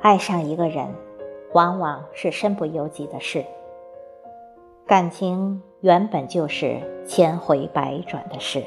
[0.00, 0.86] 爱上一个人，
[1.54, 3.42] 往往是身不由己的事。
[4.86, 8.62] 感情原本就是千回百转的事。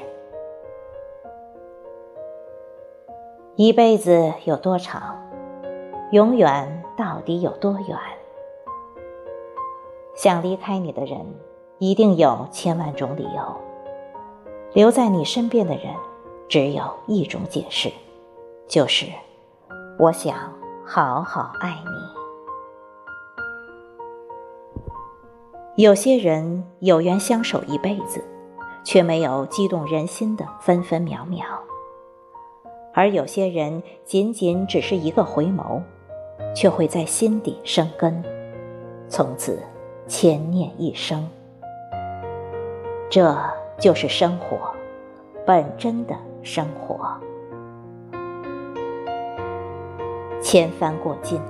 [3.60, 5.18] 一辈子有多长？
[6.12, 7.98] 永远到底有多远？
[10.14, 11.26] 想离开你的人，
[11.78, 13.42] 一定有千万种理由；
[14.72, 15.92] 留在你身边的人，
[16.48, 17.90] 只有一种解释，
[18.68, 19.06] 就是
[19.98, 20.36] 我想。
[20.86, 21.70] 好好爱
[25.76, 25.82] 你。
[25.82, 28.24] 有些人有缘相守一辈子，
[28.84, 31.44] 却没有激动人心的分分秒秒；
[32.98, 35.80] 而有些人仅仅只是一个回眸，
[36.52, 38.20] 却会在心底生根，
[39.06, 39.56] 从此
[40.08, 41.24] 牵念一生。
[43.08, 43.38] 这
[43.78, 44.74] 就是生活，
[45.46, 47.08] 本真的生活。
[50.42, 51.40] 千帆过尽，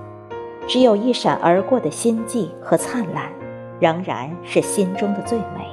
[0.67, 3.33] 只有一闪而过的心悸和灿烂，
[3.81, 5.67] 仍然是心中的最美。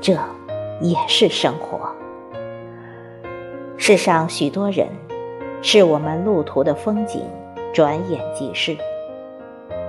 [0.00, 0.18] 这，
[0.80, 1.94] 也是生活。
[3.88, 4.86] 世上许多人，
[5.62, 7.22] 是我们路途的风景，
[7.72, 8.76] 转眼即逝。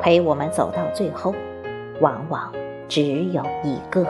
[0.02, 1.36] 陪我们走到最后，
[2.00, 2.50] 往往
[2.88, 4.08] 只有一个。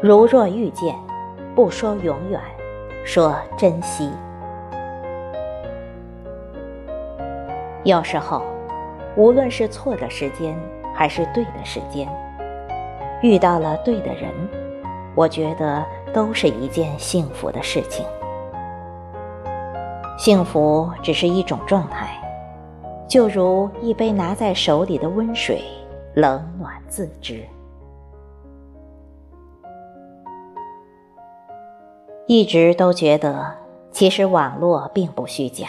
[0.00, 0.96] 如若遇见。
[1.54, 2.40] 不说永远，
[3.04, 4.10] 说珍惜。
[7.82, 8.40] 有时候，
[9.16, 10.58] 无论是错的时间
[10.94, 12.08] 还是对的时间，
[13.24, 14.30] 遇到了对的人，
[15.14, 18.04] 我觉得都是一件幸福的事情。
[20.18, 22.20] 幸福只是一种状态，
[23.08, 25.62] 就如一杯拿在手里的温水，
[26.12, 27.42] 冷暖自知。
[32.26, 33.54] 一直都觉得，
[33.90, 35.68] 其实网络并不虚假。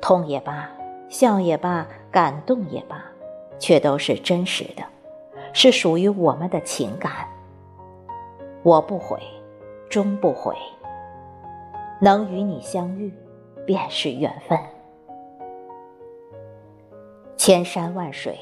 [0.00, 0.70] 痛也罢，
[1.08, 3.02] 笑也罢，感动也罢，
[3.58, 4.84] 却都是真实的，
[5.58, 7.10] 是属于我们的情感。
[8.62, 9.18] 我不悔，
[9.88, 10.54] 终不悔。
[11.98, 13.10] 能与你相遇，
[13.64, 14.58] 便是缘分。
[17.38, 18.38] 千山万水，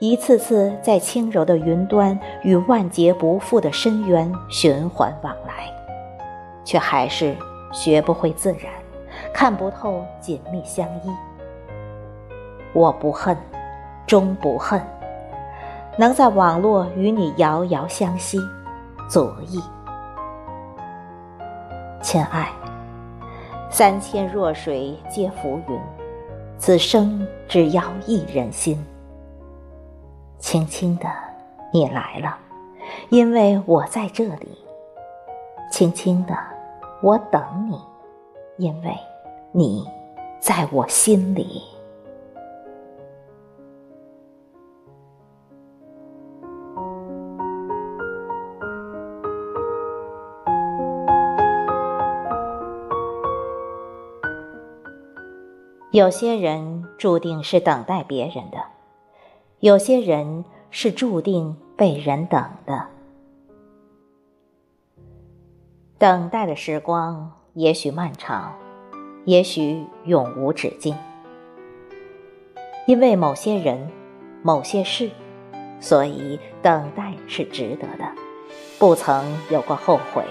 [0.00, 5.74] 一次次在轻柔的云端与万劫不复的深渊循环往来。
[6.62, 7.34] 却还是
[7.72, 8.70] 学不会自然，
[9.32, 11.10] 看不透紧密相依。
[12.74, 13.34] 我不恨，
[14.06, 14.78] 终不恨，
[15.98, 18.38] 能在网络与你遥遥相惜，
[19.10, 19.60] 足矣。
[22.00, 22.48] 亲爱，
[23.68, 25.76] 三千弱水皆浮云，
[26.56, 28.78] 此生只要一人心。
[30.38, 31.08] 轻轻的，
[31.72, 32.38] 你来了，
[33.08, 34.56] 因为我在这里。
[35.68, 36.38] 轻轻的。
[37.00, 37.80] 我等你，
[38.56, 38.96] 因为
[39.52, 39.84] 你
[40.40, 41.62] 在我心里。
[55.98, 58.58] 有些人注定是等待别人的，
[59.58, 62.86] 有些人是注定被人等的。
[65.98, 68.56] 等待的时光也许漫长，
[69.24, 70.96] 也许永无止境。
[72.86, 73.90] 因为某些人、
[74.40, 75.10] 某些事，
[75.80, 78.08] 所以等待是值得的，
[78.78, 80.22] 不曾有过后悔。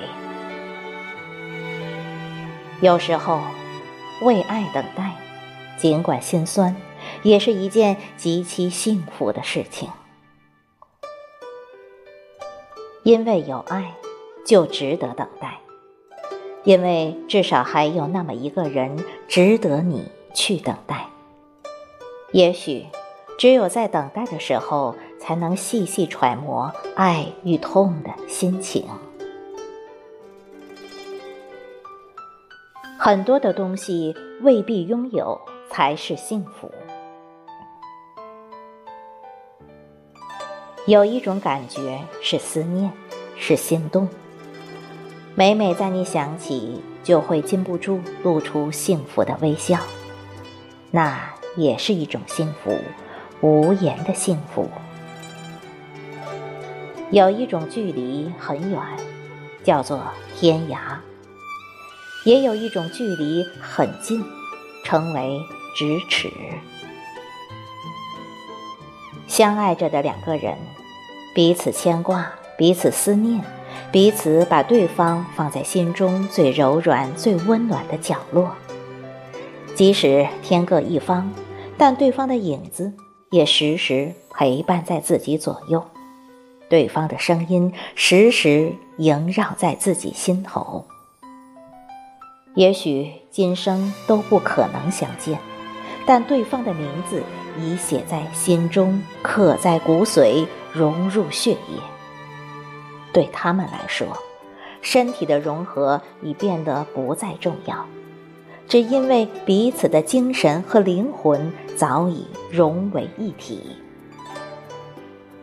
[2.80, 3.42] 有时候，
[4.22, 5.12] 为爱等待，
[5.78, 6.76] 尽管心酸，
[7.24, 9.90] 也是一件极其幸福的事情。
[13.04, 13.94] 因为有爱。
[14.46, 15.60] 就值得等待，
[16.64, 21.06] 因为至少还有那么一个人值得你去等待。
[22.32, 22.86] 也许，
[23.38, 28.88] 只有在等待的时候，才能细细揣摩爱与痛的心情。
[32.98, 36.72] 很多的东西未必拥有才是幸福。
[40.86, 42.92] 有一种感觉是思念，
[43.36, 44.08] 是心动。
[45.36, 49.78] 每每在你想起，就会禁不住露出幸福的微笑，
[50.92, 52.80] 那也是一种幸福，
[53.42, 54.70] 无言的幸福。
[57.12, 58.82] 有一种距离很远，
[59.64, 60.02] 叫做
[60.36, 60.78] 天涯；
[62.26, 64.24] 也有一种距离很近，
[64.84, 65.40] 称为
[65.78, 66.32] 咫尺。
[69.28, 70.58] 相爱着的两个人，
[71.36, 73.44] 彼此牵挂，彼此思念，
[73.92, 78.56] 彼此把对方放在心中最柔软、最温暖的角落。
[79.76, 81.32] 即使天各一方，
[81.78, 82.92] 但对方的影子
[83.30, 85.86] 也时时陪伴在自己左右，
[86.68, 90.88] 对方的声音时时萦绕在自己心头。
[92.56, 95.38] 也许今生都不可能相见，
[96.08, 97.22] 但对方的名字。
[97.60, 101.82] 已写在心中，刻在骨髓，融入血液。
[103.12, 104.16] 对他们来说，
[104.84, 107.84] 身体的融合已变得不再重要，
[108.68, 113.76] 只因为彼此的精神和灵魂早已融为一体。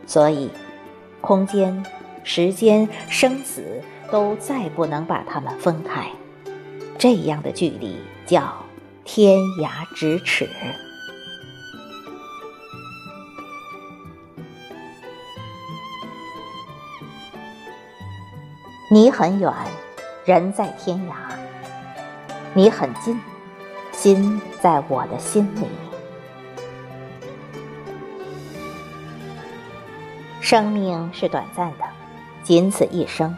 [0.07, 0.49] 所以，
[1.21, 1.85] 空间、
[2.23, 6.09] 时间、生死都再不能把他们分开。
[6.97, 8.55] 这样的距离叫
[9.05, 10.49] 天涯咫尺。
[18.91, 19.53] 你很远，
[20.25, 21.15] 人在天涯；
[22.55, 23.21] 你很近，
[23.93, 25.67] 心在我的心里。
[30.41, 31.85] 生命是短暂的，
[32.43, 33.37] 仅此一生，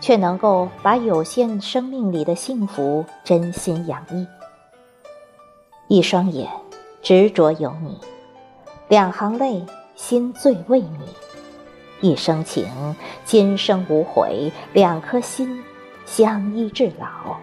[0.00, 4.26] 却能够把有限生命里的幸福真心洋溢。
[5.88, 6.50] 一双眼，
[7.00, 7.98] 执着有你；
[8.88, 9.64] 两行泪，
[9.96, 10.98] 心醉为你。
[12.02, 12.66] 一生情，
[13.24, 15.64] 今生无悔，两颗心
[16.04, 17.38] 相依至老，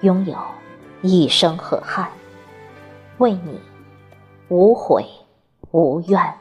[0.00, 0.36] 拥有
[1.02, 2.10] 一生河汉，
[3.18, 3.60] 为你
[4.48, 5.06] 无悔
[5.70, 6.34] 无怨。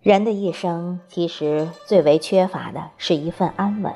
[0.00, 3.92] 人的一生，其实最为缺乏的是一份安稳。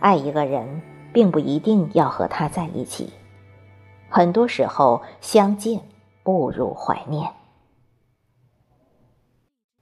[0.00, 3.12] 爱一个人，并不一定要和他在一起，
[4.08, 5.80] 很多时候相见
[6.22, 7.30] 不如怀念。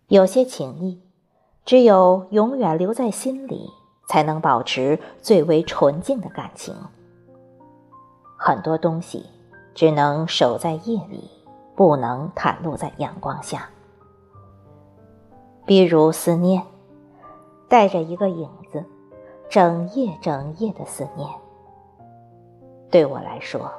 [0.09, 1.01] 有些情谊，
[1.65, 3.71] 只有永远留在心里，
[4.09, 6.75] 才能保持最为纯净的感情。
[8.37, 9.25] 很多东西
[9.75, 11.31] 只能守在夜里，
[11.77, 13.69] 不能袒露在阳光下。
[15.65, 16.65] 比如思念，
[17.69, 18.85] 带着一个影子，
[19.51, 21.29] 整夜整夜的思念。
[22.91, 23.71] 对我来说，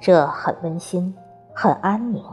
[0.00, 1.16] 这很温馨，
[1.54, 2.24] 很安宁。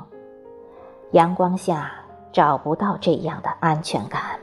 [1.11, 1.91] 阳光下。
[2.29, 4.39] 找不到这样的安全感。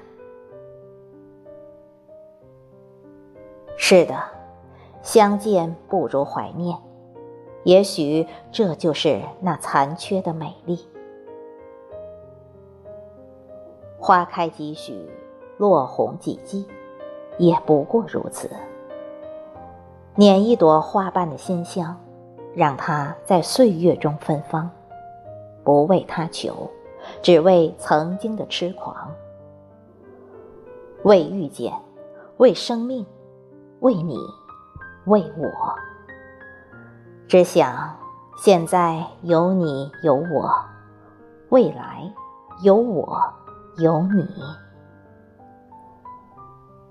[3.77, 4.21] 是的，
[5.01, 6.77] 相见不如怀念，
[7.63, 10.89] 也许这就是那残缺的美丽。
[14.01, 15.09] 花开几许，
[15.59, 16.67] 落红几季，
[17.39, 18.51] 也不过如此。
[20.15, 21.97] 捻一朵花瓣的馨香，
[22.55, 24.71] 让它在岁月中芬芳，
[25.63, 26.71] 不为他求。
[27.21, 28.97] 只为曾经的痴狂，
[31.03, 31.71] 为遇见，
[32.39, 33.05] 为生命，
[33.81, 34.19] 为你，
[35.05, 35.51] 为我。
[37.29, 37.95] 只想
[38.39, 40.51] 现在有你有我，
[41.51, 42.11] 未来
[42.63, 43.23] 有我
[43.77, 44.27] 有你。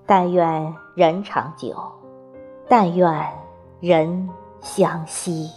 [0.06, 1.76] 但愿人长久，
[2.68, 3.10] 但愿
[3.80, 4.30] 人
[4.60, 5.50] 相惜。